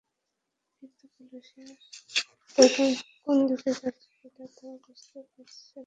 কিন্তু 0.77 1.05
পুলিশের 1.15 1.69
তদন্ত 2.57 2.79
কোন 3.23 3.37
দিকে 3.49 3.71
যাচ্ছে, 3.73 4.09
সেটা 4.13 4.43
তাঁরা 4.55 4.75
বুঝতে 4.85 5.19
পারছেন 5.27 5.45
না। 5.67 5.79